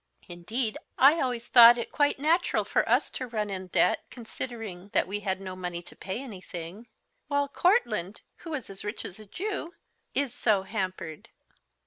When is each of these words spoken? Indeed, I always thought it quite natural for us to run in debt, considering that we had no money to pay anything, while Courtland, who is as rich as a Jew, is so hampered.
Indeed, 0.27 0.79
I 0.97 1.19
always 1.21 1.47
thought 1.49 1.77
it 1.77 1.91
quite 1.91 2.17
natural 2.17 2.63
for 2.65 2.89
us 2.89 3.11
to 3.11 3.27
run 3.27 3.51
in 3.51 3.67
debt, 3.67 4.03
considering 4.09 4.89
that 4.93 5.05
we 5.07 5.19
had 5.19 5.39
no 5.39 5.55
money 5.55 5.83
to 5.83 5.95
pay 5.95 6.23
anything, 6.23 6.87
while 7.27 7.47
Courtland, 7.47 8.21
who 8.37 8.55
is 8.55 8.67
as 8.71 8.83
rich 8.83 9.05
as 9.05 9.19
a 9.19 9.27
Jew, 9.27 9.75
is 10.15 10.33
so 10.33 10.63
hampered. 10.63 11.29